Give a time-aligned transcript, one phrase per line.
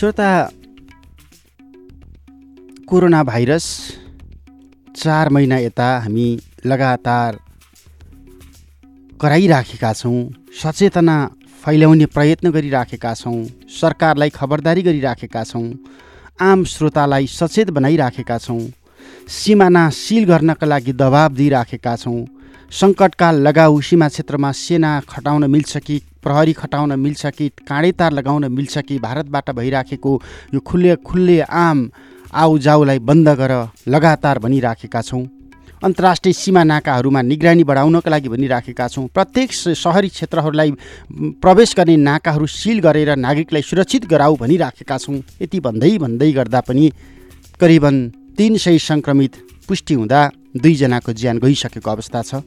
[0.00, 0.32] श्रोता
[2.88, 3.64] corona virus
[4.96, 6.28] चार महिना यता हामी
[6.66, 7.38] लगातार
[9.20, 10.22] कराइराखेका छौँ
[10.62, 11.16] सचेतना
[11.64, 13.44] फैल्याउने प्रयत्न गरिराखेका छौँ
[13.80, 15.68] सरकारलाई खबरदारी गरिराखेका छौँ
[16.48, 18.60] आम श्रोतालाई सचेत बनाइराखेका छौँ
[19.36, 22.20] सिमाना सिल गर्नका लागि दबाब दिइराखेका छौँ
[22.70, 28.78] सङ्कटकाल लगाऊ सीमा क्षेत्रमा सेना खटाउन मिल्छ कि प्रहरी खटाउन मिल्छ कि काँडे लगाउन मिल्छ
[28.78, 30.12] कि भारतबाट भइराखेको
[30.54, 31.90] यो खुल्ले खुल्ले आम
[32.32, 33.52] आउजाउलाई बन्द गर
[33.88, 35.24] लगातार भनिराखेका छौँ।
[35.82, 40.70] अन्तर्राष्ट्रिय सीमा नाकाहरूमा निगरानी बढाउनका लागि भनिराखेका छौँ। प्रत्येक सहरी क्षेत्रहरूलाई
[41.42, 46.92] प्रवेश गर्ने नाकाहरू सिल गरेर नागरिकलाई सुरक्षित गराऊ भनिराखेका छौँ। यति भन्दै भन्दै गर्दा पनि
[47.60, 47.96] करिबन
[48.38, 50.20] तिन सय सङ्क्रमित पुष्टि हुँदा
[50.56, 52.42] दुईजनाको ज्यान गइसकेको अवस्था छ।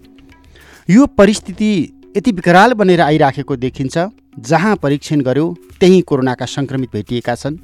[0.90, 1.72] यो परिस्थिति
[2.18, 3.98] यति विकराल बनेर आइराखेको देखिन्छ
[4.40, 5.46] जहाँ परीक्षण गर्यो
[5.80, 7.58] त्यहीँ कोरोनाका सङ्क्रमित भेटिएका छन्।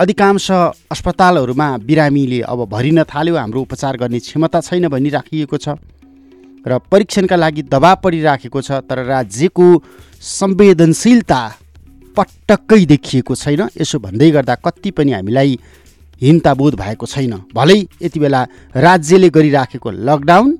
[0.00, 5.76] अधिकांश अस्पतालहरूमा बिरामीले अब भरिन थाल्यो हाम्रो उपचार गर्ने क्षमता छैन भनिराखिएको छ
[6.66, 9.66] र परीक्षणका लागि दबाब परिराखेको छ तर राज्यको
[10.22, 11.40] संवेदनशीलता
[12.16, 15.58] पटक्कै देखिएको छैन। यसो भन्दै गर्दा कति पनि हामीलाई
[16.20, 20.58] हिन्ताबोध भएको छैन। भलै यति बेला राज्यले गरिराखेको लकडाउन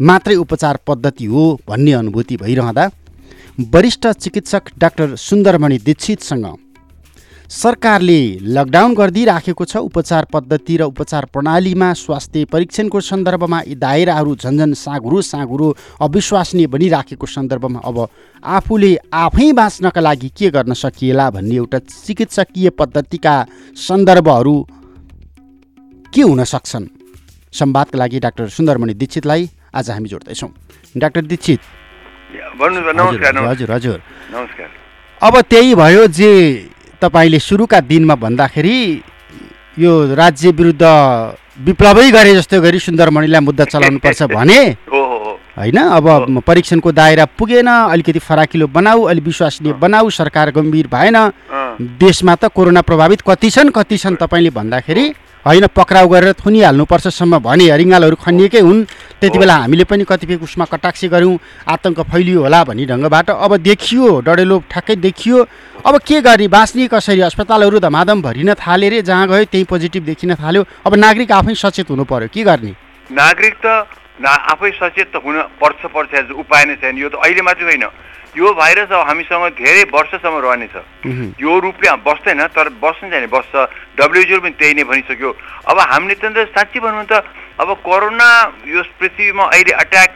[0.00, 2.90] मात्रै उपचार पद्धति हो भन्ने अनुभूति भइरहँदा
[3.74, 6.46] वरिष्ठ चिकित्सक डाक्टर सुन्दरमणि दीक्षितसँग
[7.50, 8.18] सरकारले
[8.56, 15.20] लकडाउन गरिदिइराखेको छ उपचार पद्धति र उपचार प्रणालीमा स्वास्थ्य परीक्षणको सन्दर्भमा यी दायराहरू झन्झन साँघुरो
[15.22, 18.06] साँघुरो अविश्वसनीय बनिराखेको सन्दर्भमा अब
[18.42, 23.36] आफूले आफै बाँच्नका लागि के गर्न सकिएला भन्ने एउटा चिकित्सकीय पद्धतिका
[23.88, 24.56] सन्दर्भहरू
[26.14, 26.86] के हुन सक्छन्?
[27.52, 30.50] संवादका लागि डाक्टर सुन्दरमणि दीक्षितलाई आज हामी जोड्दैछौँ।
[30.96, 31.60] डाक्टर दीक्षित।
[33.50, 33.98] हजुर हजुर
[34.32, 34.68] नमस्कार।
[35.20, 36.30] अब त्यही भयो जे
[37.02, 38.78] तपाईँले सुरुका दिनमा भन्दाखेरि
[39.78, 40.84] यो राज्य विरुद्ध
[41.66, 44.60] विप्लवै गरे जस्तो गरी सुन्दरमणिलाई मुद्दा चलाउनुपर्छ भने
[45.58, 46.06] होइन अब
[46.46, 51.18] परीक्षणको दायरा पुगेन अलिकति फराकिलो बनाऊ अलिक विश्वसनीय बनाऊ सरकार गम्भीर भएन।
[51.98, 55.06] देशमा त कोरोना प्रभावित कति छन् कति छन् तपाईँले भन्दाखेरि
[55.46, 58.86] होइन पक्राउ गरेर थुनिहाल्नुपर्छसम्म भने हरिङ्गालहरू खनिएकै हुन्।
[59.20, 64.20] त्यति बेला हामीले पनि कतिपय उसमा कटाक्सी गऱ्यौँ आतङ्क फैलियो होला भन्ने ढङ्गबाट अब देखियो
[64.20, 65.36] डडेलो ठ्याक्कै देखियो।
[65.80, 66.48] अब के गर्ने?
[66.48, 67.20] बाँच्ने कसरी?
[67.30, 71.90] अस्पतालहरू धमाधम भरिन थाले रे जहाँ गयो त्यही पोजिटिभ देखिन थाल्यो। अब नागरिक आफै सचेत
[71.90, 72.72] हुनु पर्यो के गर्ने?
[73.10, 73.66] नागरिक त
[74.20, 77.86] आफै सचेत त हुन पर्छ पर्छ उपाय नै छैन। यो त अहिले मात्रै होइन।
[78.34, 80.74] यो भाइरस अब हामीसँग धेरै वर्षसम्म रहनेछ।
[81.38, 83.52] यो रूपले बस्दैन तर बस्नु चाहिँ बस्छ।
[83.94, 85.30] डब्लुएचओ पनि त्यही नै भनिसक्यो।
[85.70, 87.22] अब हामीले त साँच्ची भनौँ त
[87.60, 88.30] अब कोरोना
[88.66, 90.10] यो पृथ्वीमा अहिले अट्याक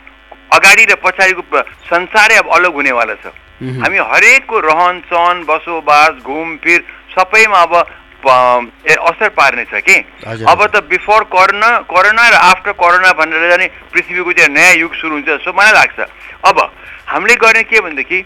[0.55, 1.43] अगाडि र पछाडिको
[1.87, 3.31] संसारै अब अलग हुनेवाला छ।
[3.83, 6.81] हामी हरेकको रहन सहन बसोबास घुमफिर
[7.15, 7.75] सबैमा अब
[8.19, 9.97] असर पार्नेछ कि?
[10.25, 15.15] अब त बिफोर कोरोना कोरोना र आफ्टर कोरोना भनेर जाने पृथ्वीको चाहिँ नयाँ युग सुरु
[15.15, 15.99] हुन्छ जस्तो मलाई लाग्छ।
[16.43, 16.57] अब
[17.07, 18.19] हामीले गर्ने के भनेदेखि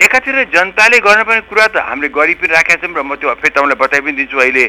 [0.00, 3.78] एकातिर जनताले गर्नुपर्ने कुरा त हामीले गरि पनि राखेका छौँ र म त्यो फेरि तपाईँलाई
[3.82, 4.66] बताइ पनि दिन्छु अहिले।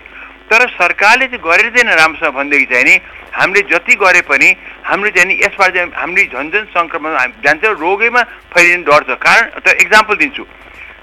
[0.49, 2.96] तर सरकारले चाहिँ गरिँदैन राम्रोसँग भनेदेखि चाहिँ नि
[3.37, 4.49] हामीले जति गरे पनि
[4.84, 7.11] हामीले चाहिँ यसबाट चाहिँ हामीले झन् झन् सङ्क्रमण
[7.45, 8.22] जान्छ रोगैमा
[8.53, 10.43] फैलिने डर छ। कारण त एक्जाम्पल दिन्छु।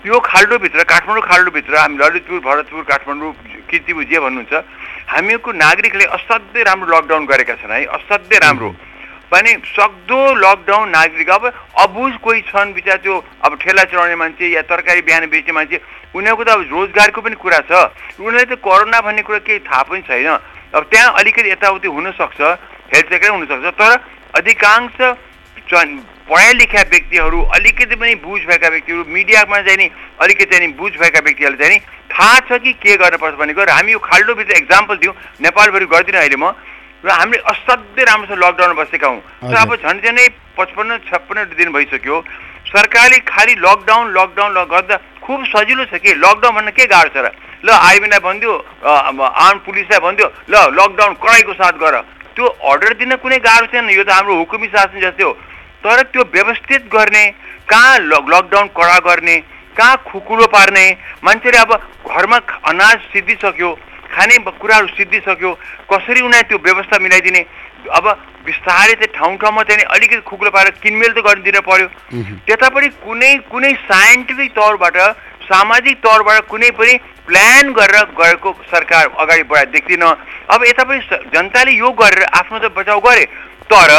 [0.06, 3.32] यो खाल्डोभित्र काठमाडौँ खाल्डोभित्र हामी ललितपुर भरतपुर काठमाडौँ
[3.70, 4.54] किर्तिपुर जे भन्नुहुन्छ
[5.08, 8.70] हामीको नागरिकले असाध्यै राम्रो लकडाउन गरेका छन् है असाध्यै राम्रो।
[9.32, 11.44] भने सक्दो लकडाउन नागरिक अब
[11.80, 15.76] अबुझ कोही छन् बिचरा त्यो अब ठेला चलाउने मान्छे या तरकारी बिहान बेच्ने मान्छे
[16.14, 17.72] उनीहरूको त अब रोजगारको पनि कुरा छ।
[18.20, 20.28] उनीहरूलाई त कोरोना भन्ने कुरा केही थाहा पनि छैन।
[20.74, 22.40] अब त्यहाँ अलिकति यताउति हुनसक्छ
[22.94, 23.92] हेल्थ चेकै हुनसक्छ तर
[24.38, 24.96] अधिकांश
[26.28, 29.88] पढाइ लेखा व्यक्तिहरू अलिकति पनि बुझ भएका व्यक्तिहरू मिडियामा चाहिँ नि
[30.24, 31.80] अलिकति चाहिँ बुझ भएका व्यक्तिहरूले चाहिँ नि
[32.10, 35.14] थाहा छ कि के गर्नुपर्छ भनेको र हामी यो खाल्डोभित्र एक्जाम्पल दिउँ
[35.46, 36.52] नेपालभरि गर्दिनँ अहिले म
[37.04, 40.26] र हामीले असाध्यै राम्रोसँग लकडाउनमा बसेका हौँ। तर अब झन् झनै
[40.56, 42.16] पचपन्न छप्पन्न दिन भइसक्यो
[42.72, 46.16] सरकारले खालि लकडाउन लकडाउन गर्दा खुब सजिलो छ कि?
[46.16, 47.28] लकडाउन भन्न के गाह्रो छ र?
[47.64, 48.52] ल आर्मीलाई भनिदियो
[48.84, 51.94] आर्म पुलिसलाई भनिदियो ल लकडाउन कडाइको साथ गर।
[52.36, 55.32] त्यो अर्डर दिन कुनै गाह्रो छैन यो त हाम्रो हुकुमी शासन जस्तै हो।
[55.84, 57.24] तर त्यो व्यवस्थित गर्ने
[57.68, 59.36] कहाँ लक- लकडाउन कडा गर्ने
[59.76, 60.84] कहाँ खुकुलो पार्ने
[61.24, 61.72] मान्छेले अब
[62.04, 62.38] घरमा
[62.68, 63.70] अनाज सिद्धिसक्यो
[64.12, 65.50] खाने कुराहरू सिद्धिसक्यो
[65.90, 67.42] कसरी उनीहरूले त्यो व्यवस्था मिलाइदिने?
[67.84, 68.04] अब
[68.44, 71.88] बिस्तारै चाहिँ ठाउँ ठाउँमा चाहिँ अलिकति खुकुलो पारेर किनमेल त गरिदिनु पर्यो।
[72.46, 74.96] त्यतापट्टि कुनै कुनै साइन्टिफिक तौरबाट
[75.48, 76.94] सामाजिक तौरबाट कुनै पनि
[77.26, 80.10] प्लान गरेर गएको सरकार अगाडि बढाएर देख्दिनँ
[80.54, 83.24] अब यतापट्टि स- जनताले यो गरेर आफ्नो त बचाउ गरे
[83.72, 83.90] तर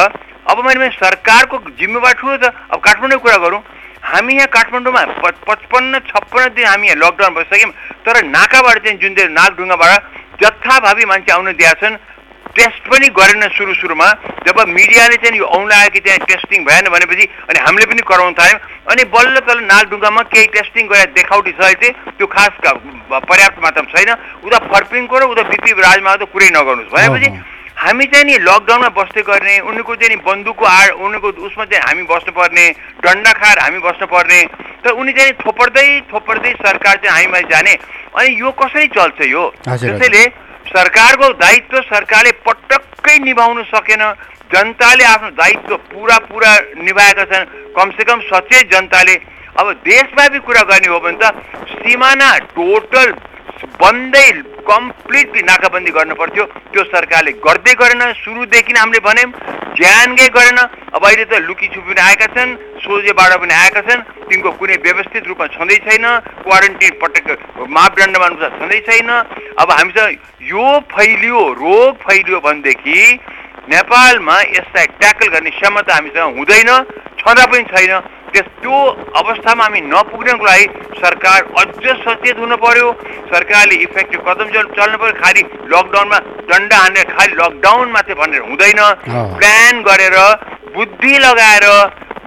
[0.52, 3.62] अब मैले सरकारको जिम्मेवार ठुलो छ। अब काठमाडौँको कुरा गरौँ।
[4.06, 5.02] हामी यहाँ काठमाडौँमा
[5.50, 7.72] पचपन्न छप्पन्न दिन हामी यहाँ लकडाउन बसिसक्यौँ
[8.06, 10.02] तर नाकाबाट चाहिँ जुन चाहिँ नागढुङ्गाबाट
[10.42, 11.98] जथाभावी मान्छे आउन दिएका छन्
[12.56, 14.08] टेस्ट पनि गरेन सुरु सुरुमा
[14.48, 18.34] जब मिडियाले चाहिँ यो औँला आयो कि त्यहाँ टेस्टिङ भएन भनेपछि अनि हामीले पनि गराउन
[18.40, 18.60] थाल्यौँ।
[18.92, 22.54] अनि बल्ल तल्ल नागढुङ्गामा केही टेस्टिङ गरेर देखाउटी छ अहिले चाहिँ त्यो खास
[23.12, 24.12] पर्याप्त मात्रामा छैन।
[24.46, 27.30] उता फर्पिङको र उता बिपी राजमा त कुरै नगर्नुहोस्। भनेपछि।
[27.76, 32.04] हामी चाहिँ नि लकडाउनमा बस्दै गर्ने उनीहरूको चाहिँ नि बन्दुकको आड उनीहरूको उसमा चाहिँ हामी
[32.08, 32.66] बस्नुपर्ने
[33.04, 34.40] डन्डा खाएर हामी बस्नुपर्ने
[34.80, 37.74] तर उनी चाहिँ थोपर्दै थोपर्दै सरकार चाहिँ हामीमाथि जाने।
[38.16, 40.24] अनि यो कसरी चल्छ यो। त्यसैले
[40.68, 44.04] सरकारको दायित्व सरकारले पटक्कै निभाउन सकेन।
[44.54, 47.46] जनताले आफ्नो दायित्व पुरा पुरा निभाएका छन्।
[47.76, 49.16] कमसेकम सचेत जनताले।
[49.60, 51.32] अब देशव्यापी कुरा गर्ने हो भने त
[51.72, 53.12] सिमाना टोटल
[53.82, 54.28] बन्दै
[54.68, 59.32] कम्प्लिटली नाकाबन्दी गर्नु पर्थ्यो त्यो सरकारले गर्दै गरेन। सुरुदेखि हामीले भन्यौँ
[59.78, 60.60] ज्यानकै गरेन।
[60.96, 62.52] अब अहिले त लुकी छुपी पनि आएका छन्
[62.84, 66.06] सोझेबाट पनि आएका छन् तिनको कुनै व्यवस्थित रूपमा छँदै छैन
[66.44, 67.28] क्वारेन्टिन पटक
[67.76, 69.10] मापदण्डमा अनुसार छँदै छैन।
[69.60, 70.12] अब हामीसँग
[70.52, 73.00] यो फैलियो रोग फैलियो भनेदेखि
[73.70, 76.72] नेपालमा यसलाई ट्याकल गर्ने क्षमता हामीसँग हुँदैन
[77.20, 77.94] छँदा पनि छैन।
[78.36, 78.78] त्यस त्यो
[79.20, 80.66] अवस्थामा हामी नपुग्नको लागि
[81.02, 81.68] सरकार अझ
[82.06, 82.88] सचेत हुनु पर्यो
[83.32, 85.42] सरकारले इफेक्टिभ कदम चल चल्नु पर्यो खालि
[85.74, 88.82] लकडाउनमा डन्डा हानेर खालि लकडाउन मात्रै भनेर हुँदैन।
[89.38, 90.18] प्लान गरेर
[90.76, 91.66] बुद्धि लगाएर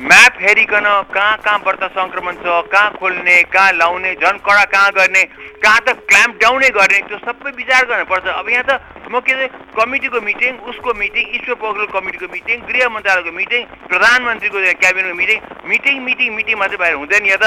[0.01, 5.23] म्याप हेरिकन कहाँ कहाँबाट सङ्क्रमण छ कहाँ खोल्ने कहाँ लाउने झन् कडा कहाँ गर्ने
[5.65, 8.81] कहाँ त क्ल्याम्प डाउनै गर्ने त्यो सबै विचार गर्नुपर्छ। अब यहाँ त
[9.11, 13.61] म के अरे कमिटीको मिटिङ उसको मिटिङ ईश्वर पोखरेल कमिटीको मिटिङ गृह मन्त्रालयको मिटिङ
[13.91, 17.47] प्रधानमन्त्रीको क्याबिनेटको मिटिङ मिटिङ मिटिङ मिटिङ मात्रै भएर हुँदैन यहाँ त।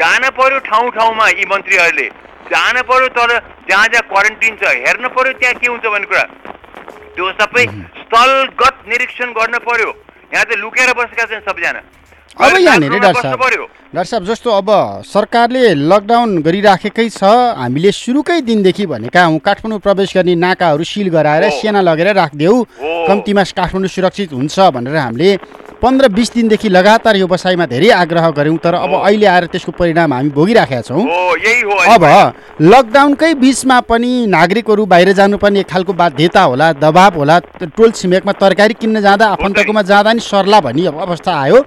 [0.00, 2.08] जान पर्यो ठाउँ ठाउँमा यी मन्त्रीहरूले।
[2.54, 3.30] जान पर्यो तर
[3.68, 6.24] जहाँ जहाँ क्वारेन्टिन छ हेर्न पर्यो त्यहाँ के हुन्छ भन्ने कुरा।
[7.16, 7.64] त्यो सबै
[8.00, 9.92] स्थलगत निरीक्षण गर्न पर्यो।
[10.32, 11.80] यहाँ त लुकेर बसेका छन् सबजना
[12.36, 14.68] अब यहाँनिर डाक्टर साहब डाक्टर साहब जस्तो अब
[15.06, 17.24] सरकारले लकडाउन गरिराखेकै छ
[17.56, 22.56] हामीले सुरुकै दिनदेखि भनेका हौँ काठमाडौँ प्रवेश गर्ने नाकाहरू सिल गराएर। सेना लगेर राखिदेऊ।
[23.08, 25.30] कम्तीमा काठमाडौँ सुरक्षित हुन्छ भनेर हामीले
[25.82, 30.12] पन्ध्र बिस दिनदेखि लगातार यो बसाइमा धेरै आग्रह गऱ्यौँ तर अब। अहिले आएर त्यसको परिणाम
[30.12, 32.04] हामी भोगिराखेका छौँ। हो यही हो अब
[32.62, 37.38] लकडाउनकै बिचमा पनि नागरिकहरू बाहिर जानुपर्ने एक खालको बाध्यता होला दबाब होला
[37.76, 41.60] टोल छिमेकमा तरकारी किन्न जाँदा आफन्तकोमा जाँदा नि सर्ला भन्ने अवस्था आयो।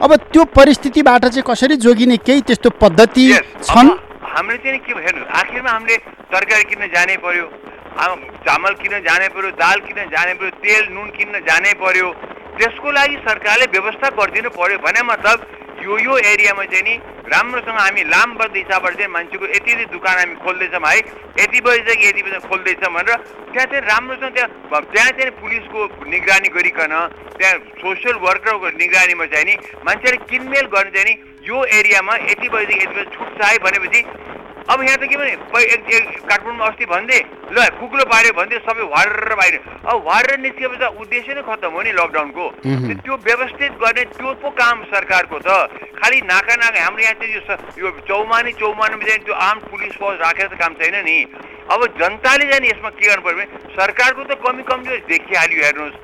[0.00, 3.24] अब त्यो परिस्थितिबाट चाहिँ कसरी जोगिने केही त्यस्तो पद्धति.
[3.62, 3.88] छन्?
[4.24, 5.96] हामीले चाहिँ के हेर्नु आखिरमा हामीले
[6.32, 7.46] तरकारी किन्न जानै पर्यो
[8.40, 12.08] चामल किन्न जानै पर्यो दाल किन्न जानै पर्यो तेल नुन किन्न जानै पर्यो।
[12.60, 15.44] त्यसको लागि सरकारले व्यवस्था गरिदिनु पर्यो भने मतलब
[15.80, 16.94] यो यो एरियामा चाहिँ नि
[17.26, 20.98] राम्रोसँग हामी लामबद्ध हिसाबबाट चाहिँ मान्छेको यति यति दुकान हामी खोल्दैछौँ है
[21.40, 23.16] यति बजीदेखि यति बजी खोल्दैछौँ भनेर
[23.48, 26.92] त्यहाँ चाहिँ राम्रोसँग त्यहाँ त्यहाँ चाहिँ पुलिसको निगरानी गरिकन
[27.38, 32.84] त्यहाँ सोसियल वर्करको निगरानीमा चाहिँ नि मान्छेले किनमेल गर्ने चाहिँ नि यो एरियामा यति बजीदेखि
[32.84, 34.00] यति बजी छुट्छ है भनेपछि
[34.68, 35.32] अब यहाँ त के भने
[36.28, 39.54] काठमाडौँमा अस्ति भन्दै ल खुकुलो पाऱ्यो भन्दै सबै वारेर बाहिर।
[39.90, 42.44] अब वारेर निस्केपछि त उद्देश्य नै खत्तम हो नि लकडाउनको।
[43.02, 45.48] त्यो व्यवस्थित गर्ने त्यो पो काम सरकारको त।
[45.98, 50.46] खालि नाका नाका हाम्रो यहाँ चाहिँ यो चौमानी चौमानीमा चाहिँ त्यो आर्म पुलिस फोर्स राखेर
[50.46, 51.16] त काम छैन नि।
[51.70, 55.96] अब जनताले चाहिँ नि यसमा के गर्नु पर्यो भने सरकारको त कमी कमजोरी देखिहाल्यो हेर्नुहोस्।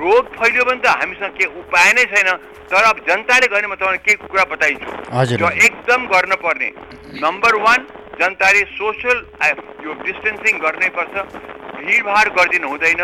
[0.00, 2.28] रोग फैलियो भने त हामीसँग के उपाय नै छैन।
[2.70, 6.68] तर अब जनताले गर्ने म तपाईँलाई केही कुरा बताइन्छु एकदम गर्न पर्ने।
[7.18, 7.80] नम्बर वान
[8.20, 9.18] जनताले सोसियल
[9.84, 11.14] यो डिस्टेन्सिङ गर्नै पर्छ।
[11.80, 13.02] भिडभाड गरिदिनु हुँदैन।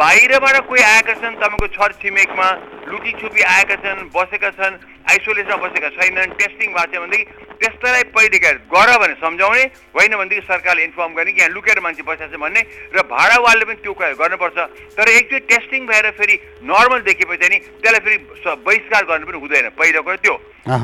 [0.00, 2.48] बाहिरबाट कोही आएका छन् तपाईँको छर छिमेकमा
[2.88, 4.74] लुटी छुपी आएका छन् बसेका छन्
[5.10, 7.24] आइसोलेसनमा बसेका छैनन् टेस्टिङ भएको छ भनेदेखि
[7.60, 8.38] त्यस्तालाई पहिले
[8.72, 9.64] गर भने सम्झाउने
[9.96, 12.62] होइन भनेदेखि सरकारले इन्फर्म गर्ने कि यहाँ लुकेर मान्छे बसेको छ भन्ने
[12.94, 14.58] र भाडावालले पनि त्यो कुरा गर्नुपर्छ।
[14.96, 18.18] तर एकचोटि टेस्टिङ भएर फेरि नर्मल देखेपछि नि त्यसलाई फेरि
[18.64, 20.34] बहिष्कार गर्नु पनि हुँदैन। पहिलो कुरा त्यो।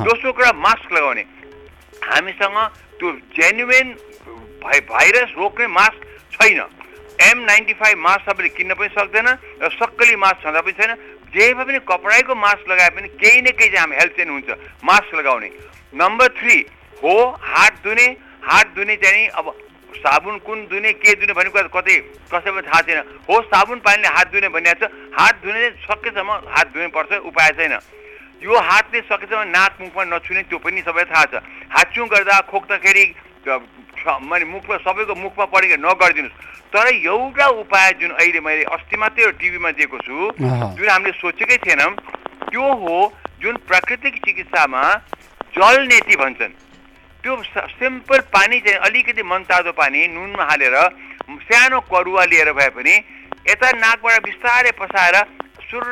[0.04, 1.24] दोस्रो कुरा मास्क लगाउने।
[2.04, 2.58] हामीसँग
[2.98, 3.88] त्यो जेन्युन
[4.62, 6.00] भाइ भाइरस रोक्ने मास्क
[6.32, 6.60] छैन.
[7.22, 9.28] एम नाइन्टी फाइभ मास्क तपाईँले किन्न पनि सक्दैन
[9.62, 10.94] र सक्कली मास्क छँदा पनि छैन.
[11.34, 14.50] जेमा पनि कपडाको मास्क लगाए पनि केही न केही चाहिँ हामी हेल्प चाहिँ हुन्छ
[14.84, 15.50] मास्क लगाउने.
[15.94, 16.56] नम्बर थ्री
[17.02, 18.06] हो हात धुने
[18.44, 19.50] हात धुने चाहिँ अब
[19.94, 21.96] साबुन कुन धुने के धुने भनेको कुरा कतै
[22.32, 22.98] कसैलाई थाहा छैन.
[23.28, 24.90] हो साबुन पानीले हात धुने भनिएको छ.
[25.18, 27.78] हात धुने सकेसम्म हात धुनै पर्छ उपाय छैन.
[28.42, 31.34] यो हातले सकेसम्म नाक मुखमा नछुने त्यो पनि सबैलाई थाहा छ।
[31.70, 33.04] हाच्छुँ गर्दा खोक्दाखेरि
[34.24, 36.36] मैले मुखमा सबैको मुखमा परेको नगरिदिनुहोस्।
[36.72, 40.16] तर एउटा उपाय जुन अहिले मैले अस्ति मात्रै टिभीमा दिएको छु
[40.74, 41.92] जुन हामीले सोचेकै थिएनौँ
[42.50, 42.96] त्यो हो
[43.40, 44.82] जुन प्राकृतिक चिकित्सामा
[45.54, 46.52] जल नेति भन्छन्।
[47.24, 47.32] त्यो
[47.78, 50.76] सिम्पल पानी चाहिँ अलिकति मनतातो पानी नुनमा हालेर
[51.46, 52.94] सानो करुवा लिएर भए पनि
[53.48, 55.16] यता नाकबाट बिस्तारै पसाएर
[55.70, 55.84] सुर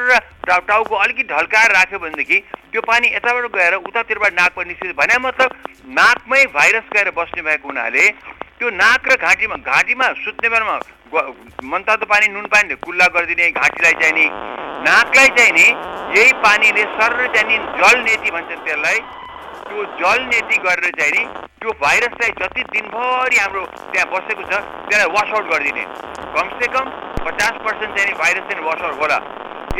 [0.47, 2.39] टाउ टाउको अलिकति ढल्काएर राख्यो भनेदेखि
[2.73, 5.51] त्यो पानी यताबाट गएर उतातिरबाट नाकमा निस्किन्छ भने मतलब
[5.99, 8.09] नाकमै भाइरस गएर बस्ने भएको हुनाले
[8.59, 10.77] त्यो नाक र घाँटीमा घाँटीमा सुत्ने बेलामा
[11.71, 14.27] मनतातो पानी नुन पानीले कुल्ला गरिदिने घाँटीलाई चाहिँ नि
[14.87, 15.67] नाकलाई चाहिँ नि
[16.19, 18.99] यही पानीले सर चाहिँ नि जल नेति भन्छन् त्यसलाई।
[19.67, 21.23] त्यो जल नेति गरेर चाहिँ नि
[21.61, 23.63] त्यो भाइरसलाई जति दिनभरि हाम्रो
[23.93, 25.85] त्यहाँ बसेको छ त्यसलाई वास आउट गरिदिने।
[26.35, 26.91] कमसेकम
[27.27, 29.19] पचास पर्सेन्ट चाहिँ भाइरस चाहिँ वास आउट होला।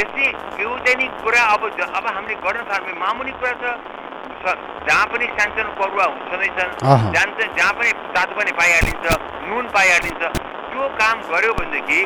[0.01, 0.27] यस्तै
[0.63, 1.63] यो चाहिँ नि कुरा अब
[1.99, 3.65] अब हामीले गर्न थाल्ने मामुली कुरा छ।
[4.43, 6.73] जहाँ पनि सानसानो परुवा छँदैछन्
[7.15, 9.07] जान्छ जहाँ पनि तातो पनि पाइहालिन्छ
[9.49, 10.23] नुन पाइहालिन्छ
[10.71, 12.01] त्यो काम गऱ्यो भनेदेखि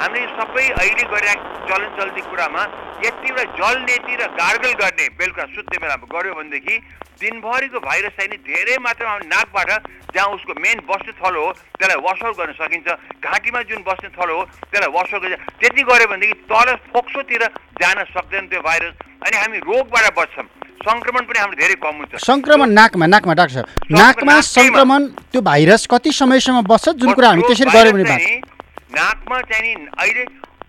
[0.00, 2.62] हामीले सबै अहिले गरिरहेको चलन चल्ती कुरामा
[3.04, 6.76] यतिवटा जल नेति र गार्गल गर्ने बेलुका सुत्ने बेलामा गऱ्यो भनेदेखि
[7.20, 9.70] दिनभरिको भाइरस चाहिँ नि धेरै मात्रामा नाकबाट
[10.16, 12.88] जहाँ उसको मेन बस्ने थलो हो त्यसलाई वासआउट गर्न सकिन्छ।
[13.20, 14.42] घाँटीमा जुन बस्ने थलो हो
[14.72, 17.44] त्यसलाई वासआउट गरिन्छ। त्यति गऱ्यो भनेदेखि तल फोक्सोतिर
[17.80, 20.46] जान सक्दैन त्यो भाइरस। अनि हामी रोगबाट बच्छौँ।
[20.80, 23.64] सङ्क्रमण पनि हाम्रो धेरै कम हुन्छ। सङ्क्रमण नाकमा नाकमा डाक्टर
[24.00, 26.88] नाकमा सङ्क्रमण त्यो भाइरस कति समयसम्म बस्छ?
[26.96, 28.48] जुन कुरा हामी त्यसरी गऱ्यौँ भने
[28.94, 30.24] नाकमा चाहिँ नि अहिले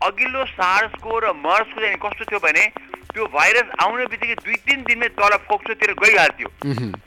[0.06, 2.66] अघिल्लो सार्सको र मर्सको चाहिँ कस्तो थियो भने
[3.12, 6.50] त्यो भाइरस आउने बित्तिकै दुई तिन दिनमै तल फोक्सोतिर गइहाल्थ्यो।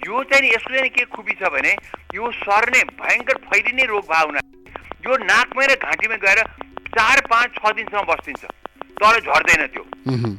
[0.07, 1.73] यो चाहिँ यसको चाहिँ के खुबी छ भने
[2.15, 4.41] यो सर्ने भयङ्कर फैलिने रोग भाव हुना
[5.07, 6.43] यो नाकमै र घाँटीमा गएर
[6.99, 8.45] चार पाँच छ दिनसम्म बस्दिन्छ।
[9.01, 9.83] तर झर्दैन त्यो।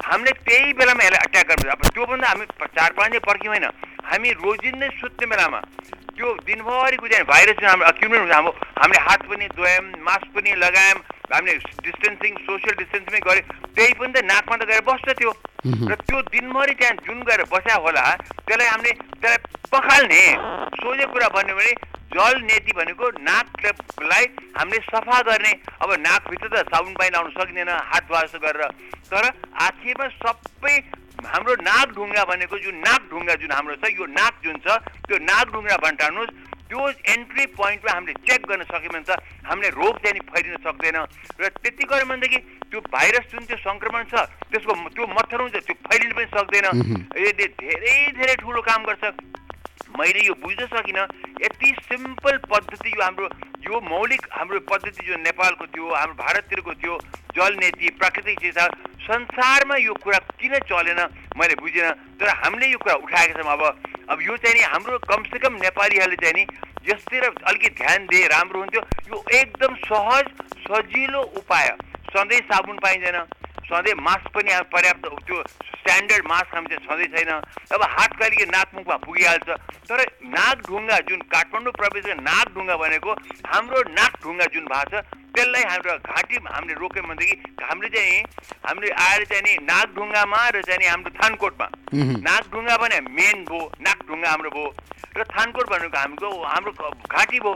[0.05, 2.45] हामीले त्यही बेलामा यसलाई अट्याक गर्नु अब त्योभन्दा हामी
[2.75, 3.65] चार पाँच दिन पर्ख्यौँ होइन।
[4.05, 5.59] हामी रोजिन्दै सुत्ने बेलामा
[6.15, 10.99] त्यो दिनभरिको चाहिँ भाइरस हाम्रो अक्युमेट हुन्छ। हाम्रो हामीले हात पनि धोयौँ मास्क पनि लगायौँ
[11.33, 13.43] हामीले डिस्टेन्सिङ सोसियल डिस्टेन्समै गऱ्यो।
[13.75, 15.31] त्यही पनि त नाकमा त गएर बस्छ त्यो।
[15.65, 18.05] र त्यो दिनभरि त्यहाँ जुन गएर बस्या होला
[18.47, 19.37] त्यसलाई हामीले त्यसलाई
[19.73, 20.23] पखाल्ने।
[20.79, 21.73] सोझे कुरा भन्यो भने
[22.13, 24.25] जल नेति भनेको नाकलाई
[24.57, 28.63] हामीले सफा गर्ने। अब नाकभित्र त साबुन पानी लाउनु सकिँदैन हात जस्तो गरेर।
[29.09, 29.23] तर
[29.65, 30.75] आखिरमा सबै
[31.25, 34.67] हाम्रो नाक ढुङ्गा भनेको जुन नाक ढुङ्गा जुन हाम्रो छ यो नाक जुन छ
[35.07, 36.33] त्यो नाक ढुङ्गा भन्टाउनुहोस्।
[36.65, 36.81] त्यो
[37.13, 40.97] एन्ट्री पोइन्टमा हामीले चेक गर्न सक्यौँ भने त हामीले रोग चाहिँ फैलिन सक्दैन।
[41.41, 42.39] र त्यति गऱ्यो भनेदेखि
[42.73, 44.13] त्यो भाइरस जुन त्यो सङ्क्रमण छ
[44.49, 46.67] त्यसको त्यो मच्छर हुन्छ त्यो फैलिन पनि सक्दैन।
[47.21, 49.03] यसले धेरै धेरै ठुलो काम गर्छ
[49.97, 51.07] मैले यो बुझ्न सकिनँ।
[51.41, 53.27] यति सिम्पल पद्धति यो हाम्रो
[53.65, 56.97] यो मौलिक हाम्रो पद्धति जो नेपालको थियो हाम्रो भारततिरको थियो
[57.35, 58.57] जल नीति प्राकृतिक चिज
[59.05, 61.01] संसारमा यो कुरा किन चलेन
[61.37, 63.63] मैले बुझिनँ। तर हामीले यो कुरा उठाएका छौँ अब।
[64.09, 66.45] अब यो चाहिँ नि हाम्रो कमसेकम नेपालीहरूले चाहिँ नि
[66.89, 70.25] यसतिर अलिकति ध्यान दिए राम्रो हुन्थ्यो। यो एकदम सहज
[70.65, 71.67] सजिलो उपाय
[72.13, 73.17] सधैँ साबुन पाइँदैन।
[73.65, 75.37] सधैँ मास्क पनि पर्याप्त त्यो
[75.75, 77.31] स्ट्यान्डर्ड मास्क हामी चाहिँ छँदै छैन।
[77.73, 79.49] अब हात कहिले नाकमुखमा पुगिहाल्छ।
[79.89, 79.99] तर
[80.37, 83.11] नाक ढुङ्गा जुन काठमाडौँ प्रवेश नाक ढुङ्गा भनेको
[83.51, 85.03] हाम्रो नाक ढुङ्गा जुन भएको छ
[85.35, 88.21] त्यसलाई हाम्रो घाँटी हामीले रोक्यौँ भनेदेखि हामीले चाहिँ
[88.65, 91.67] हामीले आएर चाहिँ नि नाक ढुङ्गामा र चाहिँ नि हाम्रो थानकोटमा।
[92.27, 94.69] नाक ढुङ्गा भने मेन भयो नाक ढुङ्गा हाम्रो भयो
[95.17, 97.53] र थानकोट भनेको हाम्रो हाम्रो घाँटी भयो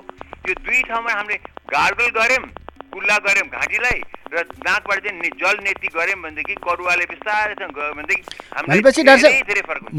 [0.48, 1.38] यो दुई ठाउँमा हामीले
[1.70, 2.46] गार्गल गऱ्यौँ।
[2.90, 8.22] कुल्ला गऱ्यौँ घाँटीलाई र नाकबाट चाहिँ जल नेति गऱ्यौँ भनेदेखि करुवाले बिस्तारैसँग गयो भनेदेखि
[8.68, 9.02] भनेपछि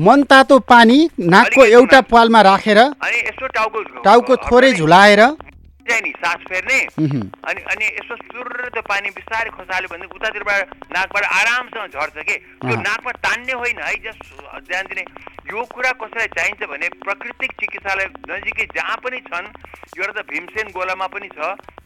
[0.00, 5.23] मन तातो पानी नाकको एउटा पालमा राखेर अनि यसो टाउको टाउको थोरै झुलाएर
[5.90, 6.78] चाहिँ नि सास फेर्ने।
[7.50, 10.61] अनि अनि यसो सुर त्यो पानी बिस्तारै खसाल्यो भने उतातिरबाट
[10.94, 12.37] नाकबाट आरामसँग झर्छ कि?
[12.62, 14.23] त्यो नाकमा तान्ने होइन है जस्ट
[14.70, 15.04] ध्यान दिने।
[15.50, 19.49] यो कुरा कसैलाई चाहिन्छ भने प्राकृतिक चिकित्सालय नजिकै जहाँ पनि छन्
[19.99, 21.38] एउटा त भीमसेन गोलामा पनि छ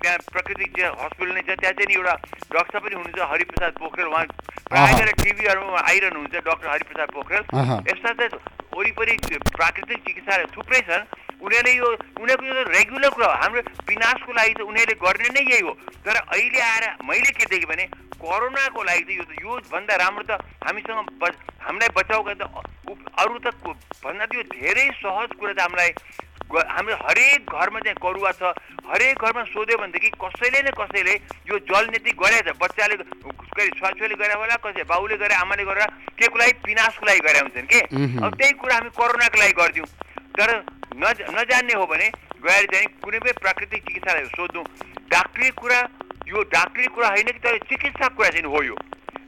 [0.04, 0.70] त्यहाँ प्राकृतिक
[1.00, 2.14] हस्पिटल नै छ त्यहाँ चाहिँ एउटा
[2.52, 4.26] डक्टर पनि हुनुहुन्छ हरिप्रसाद पोखरेल। उहाँ
[4.68, 7.42] प्रायः गरेर टिभीहरूमा आइरहनुहुन्छ डक्टर हरिप्रसाद पोखरेल।
[7.88, 8.30] यस्ता चाहिँ
[8.76, 9.14] वरिपरि
[9.56, 11.04] प्राकृतिक चिकित्सालय थुप्रै छन्।
[11.44, 11.88] उनीहरूले यो
[12.20, 15.72] उनीहरूको यो रेगुलर कुरा हो। हाम्रो विनाशको लागि त उनीहरूले गर्ने नै यही हो।
[16.04, 17.84] तर अहिले आएर मैले के देखेँ भने
[18.18, 20.32] कोरोनाको लागि त यो त योभन्दा राम्रो त
[20.64, 21.24] हामीसँग ब
[21.64, 22.42] हामीलाई बचाउ त
[23.20, 23.46] अरू त
[24.04, 25.92] भन्दा त्यो धेरै सहज कुरा त हामीलाई
[26.54, 28.52] हाम्रो हरेक घरमा चाहिँ करुवा छ।
[28.84, 31.14] हरेक घरमा सोध्यो भनेदेखि कसैले न कसैले
[31.50, 35.88] यो जल नीति गरेछ बच्चाले के अरे छोराछोरीले गरे होला कसै बाउले गरे आमाले गरेर
[36.20, 37.80] के को लागि विनाशको लागि गरे हुन्छन् कि।
[38.22, 39.88] अब त्यही कुरा हामी कोरोनाको लागि गरिदिउँ।
[40.38, 40.50] तर
[40.96, 42.08] नज नजान्ने हो भने
[42.44, 44.62] गएर चाहिँ कुनै पनि प्राकृतिक चिकित्सालाई सोध्नु
[45.10, 45.80] डाक्टरी कुरा
[46.28, 48.76] यो डाक्टरी कुरा होइन कि तर चिकित्सा कुरा चाहिँ हो यो?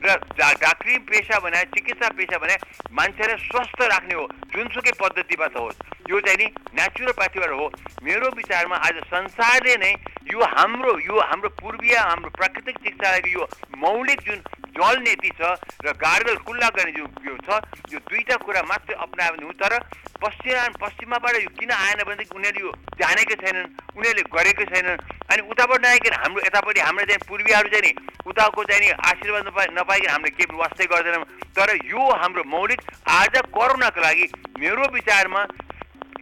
[0.05, 2.57] र डाक्टरी पेसा भने चिकित्सा पेसा भने
[2.93, 5.79] मान्छेलाई स्वस्थ राख्ने हो जुनसुकै पद्धतिबाट होस्।
[6.11, 6.47] यो चाहिँ नि
[6.79, 7.67] नेचुरोप्याथीबाट हो।
[8.05, 9.93] मेरो विचारमा आज संसारले नै
[10.33, 13.49] यो हाम्रो यो हाम्रो पूर्वीय हाम्रो प्राकृतिक चिकित्साको यो
[13.79, 14.39] मौलिक जुन
[14.77, 17.61] जल नीति छ र गार्गल कुल्ला गर्ने जुन यो छ
[17.93, 19.79] यो दुईवटा कुरा मात्रै अप्नायो भने तर
[20.23, 25.81] पश्चिमा पश्चिमाबाट यो किन आएन भनेदेखि उनीहरू यो जानेकै छैनन् उनीहरूले गरेकै छैनन्। अनि उताबाट
[25.83, 27.93] नआइकन हाम्रो यतापट्टि हाम्रो चाहिँ पूर्वीहरू चाहिँ नि
[28.27, 31.25] उताको चाहिँ नि आशीर्वाद नपाइ नपाइकन हामीले केही वास्तै गर्दैनौँ।
[31.57, 34.27] तर यो हाम्रो मौलिक आज कोरोनाको लागि
[34.61, 35.43] मेरो विचारमा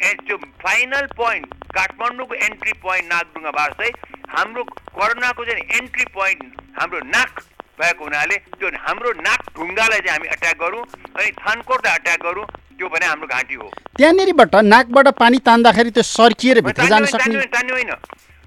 [0.01, 3.93] त्यो फाइनल पोइन्ट काठमाडौँको एन्ट्री पोइन्ट नागडुङ्गाबाट चाहिँ
[4.29, 4.63] हाम्रो
[4.95, 6.43] कोरोनाको चाहिँ एन्ट्री पोइन्ट
[6.81, 7.41] हाम्रो नाक
[7.81, 10.83] भएको हुनाले त्यो हाम्रो नाक ढुङ्गालाई चाहिँ हामी अट्याक गरौँ
[11.15, 12.47] अनि थानकोटलाई अट्याक गरौँ
[12.79, 17.73] त्यो भने हाम्रो घाँटी हो। त्यहाँनिरबाट नाकबाट पानी तान्दाखेरि त्यो सर्किएर भित्र जान सक्ने तान्ने
[17.73, 17.93] होइन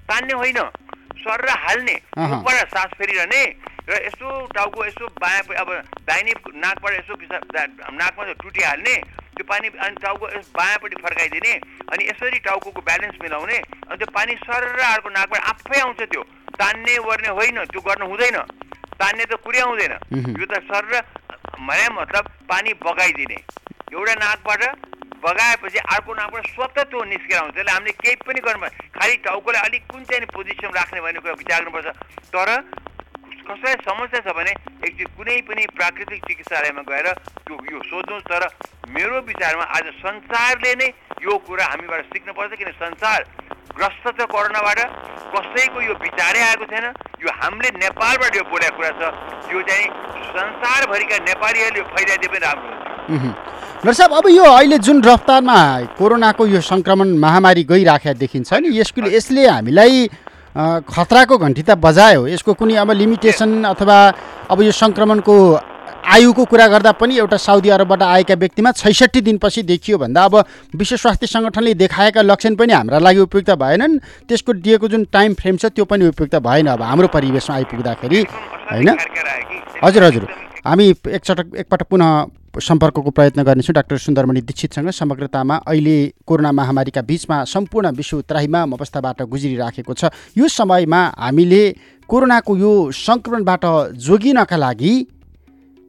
[0.08, 0.58] तान्ने होइन।
[1.18, 3.42] सर र हाल्ने। मुखबाट सास फेरिरहने।
[3.88, 5.68] र यसो टाउको यसो बायाँ अब
[6.08, 8.94] दाहिने नाकबाट यसो नाकमा टुटी हाल्ने
[9.38, 10.26] त्यो पानी अनि टाउको
[10.58, 11.52] बायाँपट्टि फर्काइदिने
[11.94, 16.22] अनि यसरी टाउको ब्यालेन्स मिलाउने अनि त्यो पानी सर अर्को नाकबाट आफै आउँछ त्यो।
[16.58, 18.38] तान्ने वर्ने होइन त्यो गर्न हुँदैन।
[18.98, 19.94] तान्ने त कुरै आउँदैन।
[20.34, 21.00] यो त सर र
[21.54, 23.38] भने मतलब पानी बगाइदिने।
[23.94, 24.62] एउटा नाकबाट
[25.22, 28.68] बगाएपछि अर्को नाकबाट स्वतः त्यो निस्केर आउँछ। त्यसले हामीले केही पनि गर्नु।
[28.98, 31.88] खालि टाउकोलाई अलिक कुन चाहिँ पोजिसन राख्ने भन्ने कुरा विचार गर्नुपर्छ
[32.34, 32.48] तर
[33.48, 34.52] कसैलाई समस्या छ भने
[34.86, 37.06] एकचोटि कुनै पनि प्राकृतिक चिकित्सालयमा गएर
[37.48, 38.42] त्यो यो सोध्नुहोस्। तर
[38.92, 40.88] मेरो विचारमा आज संसारले नै
[41.24, 43.20] यो कुरा हामीबाट सिक्नुपर्छ किन संसार
[43.78, 44.78] ग्रस्त छ कोरोनाबाट?
[45.32, 46.86] कसैको यो विचारै आएको छैन।
[47.24, 49.02] यो हामीले नेपालबाट यो बोलेको कुरा छ।
[49.52, 49.86] यो चाहिँ
[50.36, 52.68] संसारभरिका नेपालीहरूले फैलाइदिए पनि राम्रो
[53.08, 53.32] हुन्छ।
[53.78, 55.58] डाक्टर साहब अब यो अहिले जुन रफ्तारमा
[55.98, 60.08] कोरोनाको यो सङ्क्रमण महामारी गइराखेको देखिन्छ नि यसको यसले हामीलाई
[60.56, 63.96] खतराको घन्टी त बजायो यसको कुनै अब लिमिटेसन अथवा
[64.50, 65.34] अब यो सङ्क्रमणको
[66.08, 70.34] आयुको कुरा गर्दा पनि एउटा साउदी अरबबाट आएका व्यक्तिमा छैसठी दिनपछि देखियो भन्दा अब
[70.80, 75.56] विश्व स्वास्थ्य सङ्गठनले देखाएका लक्षण पनि हाम्रा लागि उपयुक्त भएनन्। त्यसको दिएको जुन टाइम फ्रेम
[75.60, 78.20] छ त्यो पनि उपयुक्त भएन। अब हाम्रो परिवेशमा आइपुग्दाखेरि
[78.72, 78.88] होइन?
[79.84, 86.50] हजुर हजुर। हामी एकचटक एकपटक पुनः सम्पर्कको प्रयत्न गर्नेछौँ डाक्टर सुन्दरमणि दीक्षितसँग। समग्रतामा अहिले कोरोना
[86.52, 91.62] महामारीका बिचमा सम्पूर्ण विश्व त्राहिमाम अवस्थाबाट गुज्रिराखेको छ। यो समयमा हामीले
[92.08, 94.92] कोरोनाको यो सङ्क्रमणबाट जोगिनका लागि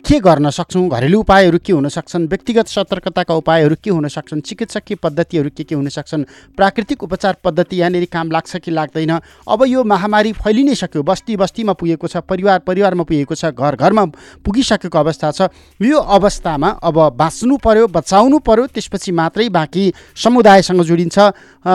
[0.06, 0.88] के गर्न सक्छौँ?
[0.90, 2.28] घरेलु उपायहरू के हुन सक्छन्?
[2.28, 4.42] व्यक्तिगत सतर्कताका उपायहरू के हुन सक्छन्?
[4.42, 6.24] चिकित्सकीय पद्धतिहरू के के हुन सक्छन्?
[6.58, 9.12] प्राकृतिक उपचार पद्धति यहाँनिर काम लाग्छ कि लाग्दैन?
[9.48, 13.76] अब यो महामारी फैलि नै सक्यो। बस्ती बस्तीमा पुगेको छ परिवार परिवारमा पुगेको छ घर
[13.76, 14.06] घरमा
[14.42, 15.50] पुगिसकेको अवस्था छ।
[15.82, 21.20] यो अवस्थामा अब बाँच्नु पर्यो बचाउनु पर्यो त्यसपछि मात्रै बाँकी समुदायसँग जोडिन्छ।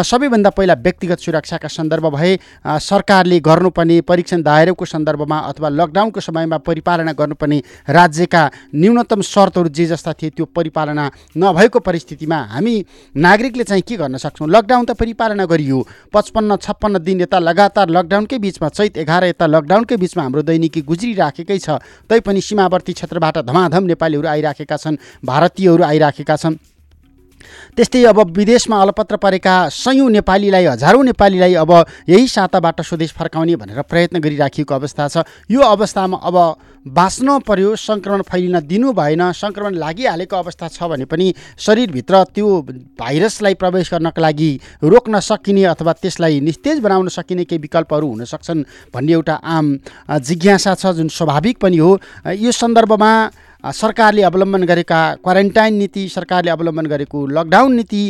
[0.03, 7.13] सबैभन्दा पहिला व्यक्तिगत सुरक्षाका सन्दर्भ भए सरकारले गर्नुपर्ने परीक्षण दायराको सन्दर्भमा अथवा लकडाउनको समयमा परिपालना
[7.15, 7.63] गर्नुपर्ने
[8.15, 8.43] राज्यका
[8.75, 12.75] न्यूनतम शर्तहरू जे जस्ता थिए त्यो परिपालना नभएको परिस्थितिमा हामी
[13.17, 14.47] नागरिकले चाहिँ के गर्न सक्छौँ?
[14.47, 15.79] लकडाउन त परिपालना गरियो।
[16.15, 21.59] पचपन्न छप्पन्न दिन यता लगातार लकडाउनकै बिचमा चैत एघार यता लकडाउनकै बिचमा हाम्रो दैनिकी गुज्रिराखेकै
[21.59, 26.74] छ। तैपनि सीमावर्ती क्षेत्रबाट धमाधम नेपालीहरू आइराखेका छन् भारतीयहरू आइराखेका छन्।
[27.77, 31.73] त्यस्तै अब विदेशमा अलपत्र परेका सयौँ नेपालीलाई हजारौँ नेपालीलाई अब
[32.09, 36.37] यही साताबाट स्वदेश फर्काउने भनेर प्रयत्न गरिराखिएको अवस्था छ। यो अवस्थामा अब
[36.85, 42.49] बाँच्न पर्यो सङ्क्रमण फैलिन दिनु भएन सङ्क्रमण लागिहालेको अवस्था छ भने पनि शरीरभित्र त्यो
[43.01, 44.51] भाइरसलाई प्रवेश गर्नका लागि
[44.85, 49.79] रोक्न सकिने अथवा त्यसलाई निस्तेज बनाउन सकिने केही विकल्पहरू हुन सक्छन् भन्ने एउटा आम
[50.29, 51.99] जिज्ञासा छ जुन स्वाभाविक पनि हो।
[52.37, 53.13] यो सन्दर्भमा
[53.65, 58.03] सरकारले अवलम्बन गरेका क्वारेन्टाइन नीति सरकारले अवलम्बन गरेको लकडाउन नीति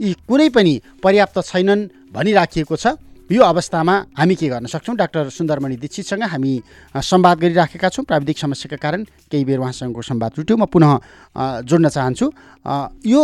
[0.00, 2.86] यी कुनै पनि पर्याप्त छैनन् भनिराखिएको छ।
[3.30, 4.94] यो अवस्थामा हामी के गर्न सक्छौँ?
[4.96, 6.52] डाक्टर सुन्दरमणि दीक्षितसँग हामी
[6.94, 11.88] अ, संवाद गरिराखेका छौँ। प्राविधिक समस्याका कारण केही बेर उहाँसँगको संवाद छुट्यो म पुनः जोड्न
[11.88, 12.26] चाहन्छु।
[13.06, 13.20] यो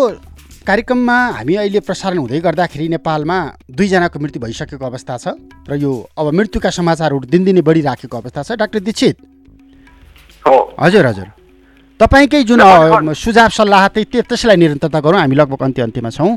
[0.62, 5.26] कार्यक्रममा हामी अहिले प्रसारण हुँदै गर्दाखेरि नेपालमा दुईजनाको मृत्यु भइसकेको अवस्था छ
[5.70, 9.16] र यो अब मृत्युका समाचारहरू दिनदिनै बढिराखेको अवस्था छ। डाक्टर दीक्षित?
[10.46, 11.45] हजुर हजुर।
[12.00, 12.60] तपाईँकै जुन
[13.14, 16.36] सुझाव सल्लाह त्यही त्यो- त्यसलाई निरन्तरता गरौँ। हामी लगभग अन्त्य अन्त्यमा छौँ।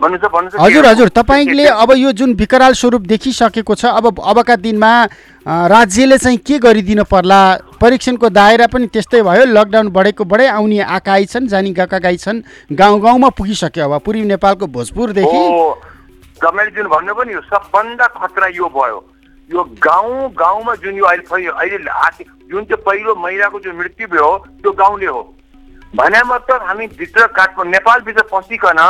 [0.00, 4.92] भन्नु भन्नु हजुर हजुर। तपाईँले अब यो जुन विकराल स्वरूप देखिसकेको छ अब अबका दिनमा
[5.74, 7.40] राज्यले चाहिँ के गरिदिन पर्ला?
[7.82, 12.42] परीक्षणको दायरा पनि त्यस्तै भयो। लकडाउन बढेको बढे आउने आएका आइछन् जानी गएका गई छन्।
[12.70, 15.40] गाउँ गाउँमा पुगिसक्यो अब। पूर्वी नेपालको भोजपुरदेखि
[16.38, 18.98] तपाईँले जुन भन्नुभयो नि यो सबभन्दा खतरा यो भयो।
[19.50, 21.90] यो गाउँ गाउँमा जुन यो अहिले अहिले
[22.50, 24.30] जुन चाहिँ पहिलो महिलाको जुन मृत्यु भयो
[24.62, 25.22] त्यो गाउँले हो।
[25.94, 28.80] भने मतलब हामी भित्र काठमाडौँ नेपालभित्र पसिकन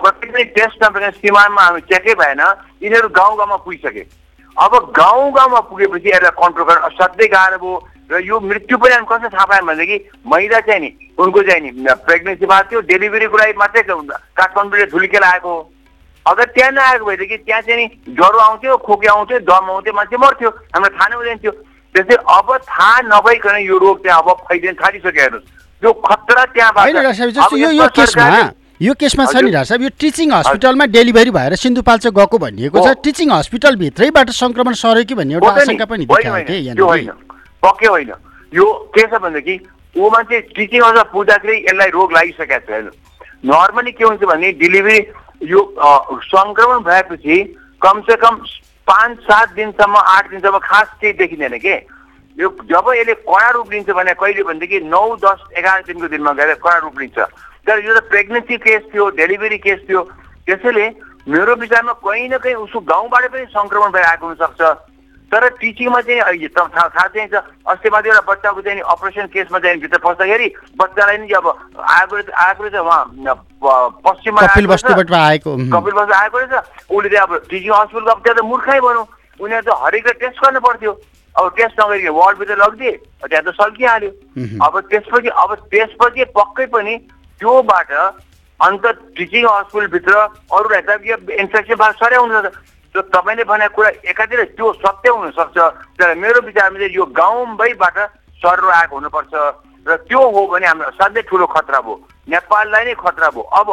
[0.00, 2.40] कति पनि टेस्ट नभएर सीमामा हामी चेकै भएन
[2.82, 4.04] यिनीहरू गाउँ गाउँमा पुगिसके।
[4.56, 7.74] अब गाउँ गाउँमा पुगेपछि यसलाई कन्ट्रोल गर्न असाध्यै गाह्रो भयो
[8.10, 11.70] र यो मृत्यु पनि हामी कसरी थाहा पायौँ भनेदेखि महिला चाहिँ नि उनको चाहिँ नि
[12.08, 15.60] प्रेग्नेन्सी भएको थियो डेलिभरीको लागि मात्रै काठमाडौँबाट धुलिकेला आएको हो।
[16.26, 20.50] अगर त्यहाँ नआएको भएदेखि त्यहाँ चाहिँ नि ज्वरो आउँथ्यो खोकी आउँथ्यो दम आउँथ्यो मान्छे मर्थ्यो।
[20.50, 21.52] हामीलाई थाहा नै हुँदैन थियो।
[21.94, 25.48] त्यसै अब थाहा नभइकन यो रोग त्यहाँ अब फैलिन थालिसक्यो हेर्नुहोस्
[25.82, 26.86] यो खतरा त्यहाँबाट
[27.66, 32.38] यो केसमा सरकारले- यो केसमा छ नि साहब यो टिचिङ हस्पिटलमा डेलिभरी भएर सिन्धुपाल्चोक गएको
[32.38, 36.04] भनिएको छ। टिचिङ हस्पिटलभित्रैबाट सङ्क्रमण सर्यो कि भन्ने एउटा आशंका पनि
[36.80, 37.10] होइन,
[37.62, 38.12] पक्कै होइन।
[38.52, 39.54] यो के छ भनेदेखि
[39.96, 42.90] ऊ मान्छे टिचिङ अझ पुग्दाखेरि यसलाई रोग लागिसकेको छ हेर्नु
[43.44, 44.98] नर्मली के हुन्छ भने डेलिभरी
[45.52, 45.60] यो
[46.32, 47.36] सङ्क्रमण भएपछि
[47.82, 48.34] कमसे कम
[48.86, 51.74] पाँच सात दिनसम्म आठ दिनसम्म खास केही देखिँदैन के?
[52.36, 56.54] यो जब यसले कडा रूप लिन्छ भने कहिले भनेदेखि नौ दस एघार दिनको दिनमा गएर
[56.54, 57.18] कडा रूप लिन्छ।
[57.66, 60.02] तर यो त प्रेग्नेन्सी केस थियो डेलिभरी केस थियो।
[60.46, 60.86] त्यसैले
[61.28, 64.60] मेरो विचारमा कहीँ न कहीँ उसको गाउँबाट पनि सङ्क्रमण भएर आएको हुनसक्छ।
[65.30, 67.34] तर टिचिङमा चाहिँ अहिले थाहा चाहिँ छ
[67.70, 70.48] अस्ति माथि एउटा बच्चाको चाहिँ अपरेसन केसमा चाहिँ भित्र फस्दाखेरि
[70.80, 73.02] बच्चालाई नि अब आएको आएको रहेछ उहाँ
[74.06, 76.54] पश्चिममा कपिल। वस्तुबाट आएको रहेछ।
[76.90, 79.06] उसले चाहिँ अब टिचिङ हस्पिटलको अब त्यहाँ त मूर्खै भनौँ।
[79.40, 80.92] उनीहरू त हरेक टेस्ट गर्नु पर्थ्यो।
[81.38, 84.10] अब टेस्ट नगरिकन वार्डभित्र लगिदिए त्यहाँ त सल्किहाल्यो।
[84.66, 86.94] अब त्यसपछि अब त्यसपछि पक्कै पनि
[87.38, 87.90] त्योबाट
[88.60, 88.84] अन्त
[89.16, 90.12] टिचिङ हस्पिटलभित्र
[90.58, 90.90] अरूलाई त
[91.38, 92.56] इन्फेक्सन भएको सरै हुनसक्छ
[92.94, 95.58] त्यो तपाईँले भनेको कुरा एकातिर त्यो सत्य हुनसक्छ।
[95.98, 97.98] तर मेरो विचारमा चाहिँ यो गाउँबैबाट
[98.42, 99.34] सर आएको हुनुपर्छ।
[99.86, 101.94] र त्यो हो भने हाम्रो असाध्यै ठुलो खतरा भयो।
[102.28, 103.68] नेपाललाई नै खतरा भयो। अब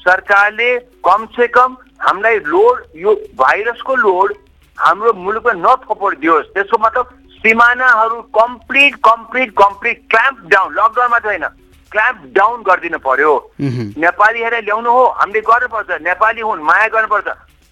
[0.00, 0.70] सरकारले
[1.06, 4.28] कमसे कम हामीलाई लोड यो भाइरसको लोड
[4.78, 7.06] हाम्रो मुलुकमा नथोपडिदियोस्। त्यसको मतलब
[7.38, 10.68] सिमानाहरू complete complete complete clamp down.
[10.74, 11.46] Lockdown मात्रै होइन
[11.92, 13.32] क्ल्याम्प डाउन गरिदिनु पर्यो।
[14.04, 17.28] नेपालीहरूलाई ल्याउनु हो हामीले गर्नुपर्छ। नेपाली हुन् माया गर्नुपर्छ।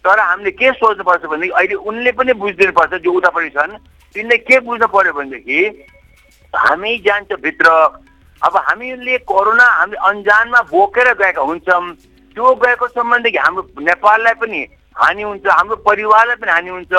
[0.07, 3.79] तर हामीले के सोच्नुपर्छ भनेदेखि अहिले उनले पनि बुझिदिनुपर्छ जो उतापट्टि छन्
[4.15, 5.59] तिनले के बुझ्नु पर्यो भनेदेखि
[6.55, 7.69] हामी जान्छ भित्र।
[8.43, 11.85] अब हामीले कोरोना हामी अनजानमा बोकेर गएका हुन्छौँ।
[12.37, 14.61] त्यो गएको सम्बन्धदेखि हाम्रो नेपाललाई पनि
[14.97, 16.93] हानि हुन्छ हाम्रो परिवारलाई पनि हानि हुन्छ।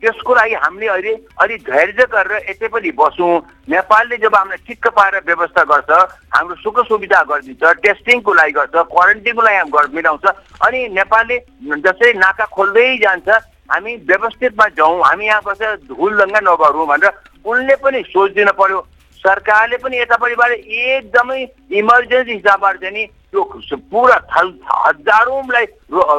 [0.00, 3.32] त्यसको लागि हामीले अहिले अलिक धैर्य गरेर यतै पनि बसौँ।
[3.68, 5.90] नेपालले जब हामीलाई ठिक्क पारेर व्यवस्था गर्छ
[6.34, 10.26] हाम्रो सुख सुविधा गरिदिन्छ टेस्टिङको लागि गर्छ क्वारेन्टिनको लागि हामी मिलाउँछ
[10.66, 11.36] अनि नेपालले
[11.84, 13.28] जसरी नाका खोल्दै जान्छ
[13.70, 17.12] हामी व्यवस्थितमा जाउँ हामी यहाँ बसेर धुलदङ्गा नगरौँ भनेर
[17.44, 18.80] उनले पनि सोचिदिनु पर्यो।
[19.22, 21.40] सरकारले पनि यतापट्टिबाट एकदमै
[21.80, 23.42] इमर्जेन्सी हिसाबबाट चाहिँ नि त्यो
[23.90, 25.66] पुरा थल हजारौँलाई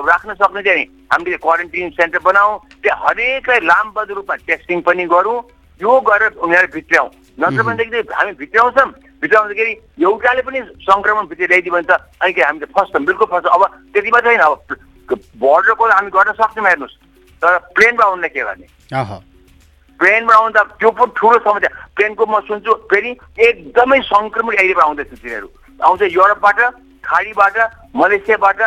[0.09, 5.37] राख्न सक्ने चाहिँ नि हामीले क्वारेन्टिन सेन्टर बनाऊ त्यहाँ हरेकलाई लामबद्ध रूपमा टेस्टिङ पनि गरौँ
[5.81, 7.09] यो गरेर उनीहरू भित्र्याउँ
[7.41, 8.87] नत्र भनेदेखि चाहिँ हामी भित्र्याउँछौँ
[9.21, 9.73] भित्र्याउँदाखेरि
[10.05, 13.63] एउटाले पनि सङ्क्रमण भित्र ल्याइदियो भने त अनि के हामी त फस्छौँ बिल्कुल फस्छौँ अब
[13.93, 16.95] त्यति मात्रै होइन अब बोर्डरको हामी गर्न सक्छौँ हेर्नुहोस्।
[17.41, 18.67] तर प्लेनमा आउनलाई के गर्ने?
[20.01, 25.47] प्लेनमा आउँदा त्यो पनि ठुलो समस्या। प्लेनको म सुन्छु फेरि एकदमै सङ्क्रमण एरियाबाट आउँदैछ तिनीहरू।
[25.79, 26.59] आउँछ युरोपबाट
[27.05, 27.57] खाडीबाट
[27.95, 28.61] मलेसियाबाट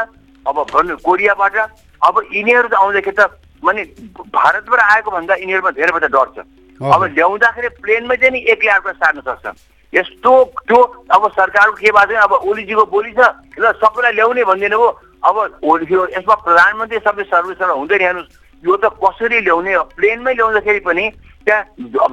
[0.46, 1.56] अब भन्नु कोरियाबाट।
[2.02, 3.22] अब यिनीहरू त आउँदाखेरि त
[3.64, 3.82] माने
[4.30, 6.38] भारतबाट आएको भन्दा यिनीहरूमा धेरैबाट डर छ।
[6.80, 9.46] अब ल्याउँदाखेरि प्लेनमै चाहिँ नि एक्लै अर्को सार्न सक्छ।
[9.92, 10.32] यस्तो
[10.68, 10.78] त्यो
[11.10, 13.20] अब सरकारको के भएको छैन अब ओलीजीको बोली छ
[13.58, 14.88] ल सबैलाई ल्याउने भनिदिनु हो
[15.22, 18.32] अब यसमा प्रधानमन्त्री सबै सर्भिसहरू हुँदैन हेर्नुहोस्
[18.64, 21.04] यो त कसरी ल्याउने प्लेनमै ल्याउँदाखेरि पनि
[21.46, 21.62] त्यहाँ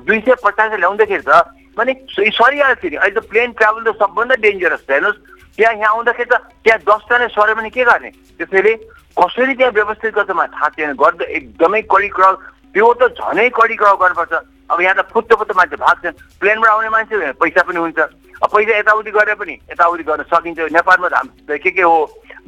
[0.03, 1.31] दुई सय पचास ल्याउँदाखेरि त
[1.77, 5.19] भने सरिहाल्छ नि। अहिले त प्लेन ट्राभल त सबभन्दा डेन्जरस छ। हेर्नुहोस्
[5.57, 8.09] त्यहाँ यहाँ आउँदाखेरि त त्यहाँ दसजना सर्यो भने के गर्ने?
[8.39, 8.73] त्यसैले
[9.15, 12.35] कसरी त्यहाँ व्यवस्थित गर्छ मलाई थाहा छैन। गर्दा एकदमै कडी क्रल
[12.75, 14.33] त्यो त झनै कडी क्रल गर्नुपर्छ।
[14.71, 17.99] अब यहाँ त फुत्तो फुत्तो मान्छे भाग्छन् प्लेनबाट आउने मान्छे पैसा पनि हुन्छ।
[18.43, 21.97] अब पैसा यताउति गरे पनि यताउति गर्न सकिन्छ। नेपालमा त के के हो?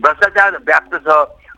[0.03, 1.09] भ्रष्टाचार व्याप्त छ।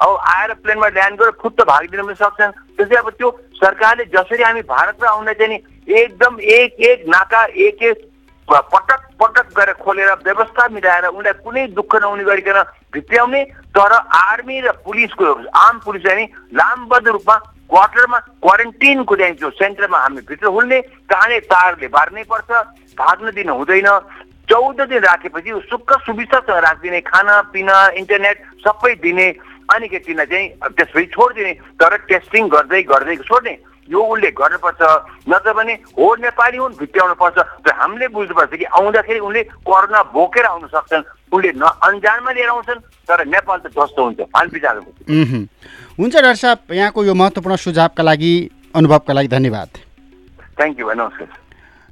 [0.02, 4.62] अब आएर प्लेनमा ल्यान्ड गरेर फुत्त भागिदिन पनि सक्छन्। त्यसै अब त्यो सरकारले जसरी हामी
[4.68, 5.58] भारतमा आउन चाहिँ नि
[5.96, 7.98] एकदम एक एक नाका एक एक
[8.48, 12.60] पटक पटक गरेर खोलेर व्यवस्था मिलाएर उनीलाई कुनै दुःख नहुने गरिकन
[12.94, 17.36] भित्र्याउने तर आर्मी र पुलिसको आर्म पुलिस चाहिँ नि लामबद्ध रूपमा
[17.72, 22.52] क्वार्टरमा क्वारेन्टिनको चाहिँ त्यो सेन्टरमा हामी भित्र हुल्ने काँडे तारले बार्नै पर्छ
[22.98, 23.90] भाग्न दिन हुँदैन।
[24.46, 29.28] चौध दिन राखेपछि सुक्ख सुविस्तासँग राखिदिने खाना पिना इन्टरनेट सबै दिने।
[29.74, 30.48] अनि के तिनलाई चाहिँ
[30.78, 33.54] त्यसपछि छोडिदिने तर टेस्टिङ गर्दै गर्दै छोड्ने।
[33.90, 34.82] यो उसले गर्नुपर्छ।
[35.30, 40.46] नत्र भने हो नेपाली हुन् भित्र्याउनु पर्छ। र हामीले बुझ्नुपर्छ कि आउँदाखेरि उनले कोरोना बोकेर
[40.46, 44.76] आउन सक्छन्। उनले न अन्जानमा लिएर आउँछन् तर नेपाल त ध्वस्त हुन्छ। फाल विचार
[45.98, 48.34] हुन्छ डाक्टर साहब यहाँको यो महत्त्वपूर्ण सुझावका लागि
[48.74, 49.70] अनुभवका लागि धन्यवाद।
[50.58, 51.30] थ्याङ्क यू नमस्कार।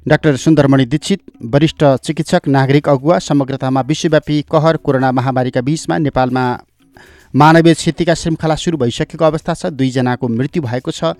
[0.06, 6.44] डाक्टर सुन्दरमणि दीक्षित वरिष्ठ चिकित्सक नागरिक अगुवा समग्रतामा विश्वव्यापी कहर कोरोना महामारीका बिचमा नेपालमा
[7.34, 11.18] मानवीय क्षतिका श्रृङ्खला सुरु भइसकेको अवस्था छ। दुईजनाको मृत्यु भएको छ।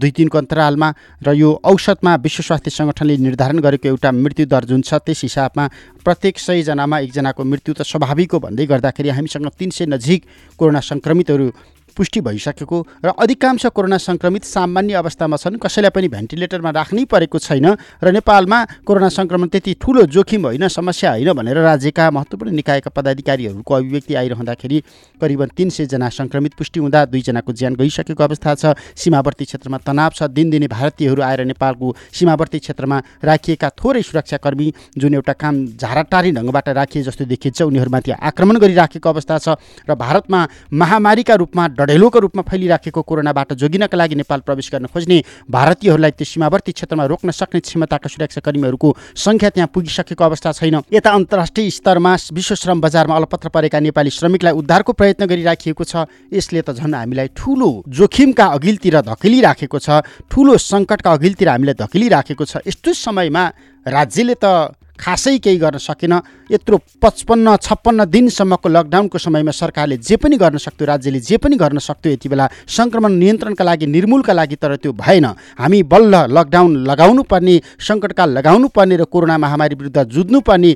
[0.00, 0.88] दुई तिनको अन्तरालमा
[1.20, 5.64] र यो औषधमा विश्व स्वास्थ्य सङ्गठनले निर्धारण गरेको एउटा मृत्यु दर जुन छ त्यस हिसाबमा
[6.04, 10.20] प्रत्येक सयजनामा एकजनाको मृत्यु त स्वाभाविक हो भन्दै गर्दाखेरि हामीसँग तिन सय नजिक
[10.56, 11.46] कोरोना सङ्क्रमितहरू
[11.92, 17.66] पुष्टि भइसकेको र अधिकांश कोरोना सङ्क्रमित सामान्य अवस्थामा छन् कसैलाई पनि भेन्टिलेटरमा राख्नै परेको छैन
[17.98, 23.74] र नेपालमा कोरोना सङ्क्रमण त्यति ठुलो जोखिम होइन समस्या होइन भनेर राज्यका महत्त्वपूर्ण निकायका पदाधिकारीहरूको
[23.74, 24.78] अभिव्यक्ति आइरहँदाखेरि
[25.20, 30.22] करिबन तिन सयजना सङ्क्रमित पुष्टि हुँदा दुईजनाको ज्यान गइसकेको अवस्था छ। सीमावर्ती क्षेत्रमा तनाव छ।
[30.32, 34.66] दिनदिनै भारतीयहरू आएर नेपालको सीमावर्ती क्षेत्रमा राखिएका थोरै सुरक्षाकर्मी
[34.98, 39.48] जुन एउटा काम झाराटारी ढङ्गबाट राखिए जस्तो देखिन्छ उनीहरूमाथि आक्रमण गरिराखेको अवस्था छ
[39.88, 40.40] र भारतमा
[40.74, 45.18] महामारीका रूपमा डढेलोको रूपमा फैलिराखेको कोरोनाबाट जोगिनका लागि नेपाल प्रवेश गर्न खोज्ने
[45.50, 51.70] भारतीयहरूलाई त्यो सीमावर्ती क्षेत्रमा रोक्न सक्ने क्षमताका सुरक्षाकर्मीहरूको सङ्ख्या त्यहाँ पुगिसकेको अवस्था छैन। यता अन्तर्राष्ट्रिय
[51.72, 56.94] स्तरमा विश्व श्रम बजारमा अलपत्र परेका नेपाली श्रमिकलाई उद्धारको प्रयत्न गरिराखिएको छ। यसले त झन्
[56.94, 63.44] हामीलाई ठुलो जोखिमका अघिल्तिर धकिलिराखेको छ। ठुलो सङ्कटका अघिल्तिर हामीलाई धकिलिराखेको छ। यस्तो समयमा
[63.86, 66.14] राज्यले त खासै केही गर्न सकेन।
[66.54, 71.78] यत्रो पचपन्न छप्पन्न दिनसम्मको लकडाउनको समयमा सरकारले जे पनि गर्न सक्थ्यो राज्यले जे पनि गर्न
[71.78, 75.26] सक्थ्यो यति बेला सङ्क्रमण नियन्त्रणका लागि निर्मूलका लागि तर त्यो भएन।
[75.58, 77.54] हामी बल्ल लकडाउन लगाउनु पर्ने
[77.88, 80.70] सङ्कटकाल लगाउनु पर्ने र कोरोना महामारी विरुद्ध जुझ्नुपर्ने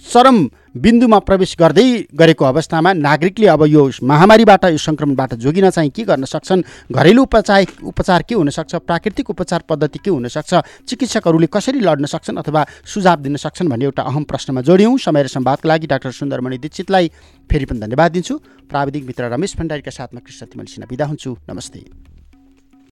[0.00, 0.36] चरम
[0.76, 1.84] बिन्दुमा प्रवेश गर्दै
[2.14, 6.62] गरेको अवस्थामा नागरिकले अब यो महामारीबाट यो सङ्क्रमणबाट जोगिन चाहिँ के गर्न सक्छन्?
[6.88, 8.74] घरेलु उपचार उपचार के हुनसक्छ?
[8.88, 10.54] प्राकृतिक उपचार पद्धति के हुनसक्छ?
[10.88, 15.26] चिकित्सकहरूले कसरी लड्न सक्छन् अथवा सुझाव दिन सक्छन् भन्ने एउटा अहम प्रश्नमा जोड्यौँ। समय र
[15.26, 17.10] सम्वादका लागि डाक्टर सुन्दरमणि दीक्षितलाई
[17.50, 18.34] फेरि पनि धन्यवाद दिन्छु।
[18.70, 22.09] प्राविधिक मित्र रमेश भण्डारीका साथमा कृष्ण तिमल सिन्हा बिदा हुन्छु। नमस्ते।